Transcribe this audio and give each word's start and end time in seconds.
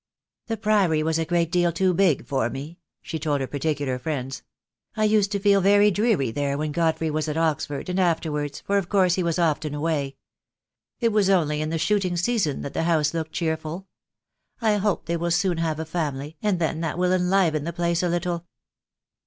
"The 0.47 0.57
Priory 0.57 1.03
was 1.03 1.19
a 1.19 1.25
great 1.25 1.51
deal 1.51 1.71
too 1.71 1.93
big 1.93 2.25
for 2.25 2.49
me," 2.49 2.79
she 3.03 3.19
told 3.19 3.39
her 3.39 3.45
particular 3.45 3.99
friends. 3.99 4.41
"I 4.97 5.03
used 5.03 5.31
to 5.31 5.39
feel 5.39 5.61
very 5.61 5.91
dreary 5.91 6.31
there 6.31 6.57
when 6.57 6.71
Godfrey 6.71 7.11
was 7.11 7.27
at 7.27 7.37
Oxford, 7.37 7.87
and 7.87 7.99
afterwards, 7.99 8.61
for 8.61 8.79
of 8.79 8.89
course 8.89 9.13
he 9.13 9.21
was 9.21 9.37
often 9.37 9.75
away. 9.75 10.15
It 10.99 11.09
was 11.11 11.29
only 11.29 11.61
in 11.61 11.69
the 11.69 11.77
shooting 11.77 12.17
season 12.17 12.63
that 12.63 12.73
the 12.73 12.85
house 12.85 13.13
looked 13.13 13.33
cheerful. 13.33 13.85
I 14.59 14.77
hope 14.77 15.05
they 15.05 15.17
will 15.17 15.29
soon 15.29 15.57
have 15.59 15.79
a 15.79 15.85
family, 15.85 16.35
and 16.41 16.57
then 16.57 16.81
that 16.81 16.97
mil 16.97 17.13
enliven 17.13 17.63
the 17.63 17.71
place 17.71 18.01
a 18.01 18.09
little." 18.09 18.47